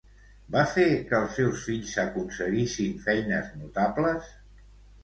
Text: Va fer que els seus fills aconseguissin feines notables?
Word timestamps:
Va 0.53 0.61
fer 0.71 0.85
que 1.11 1.17
els 1.17 1.35
seus 1.41 1.67
fills 1.67 1.93
aconseguissin 2.05 2.97
feines 3.07 3.55
notables? 3.61 4.35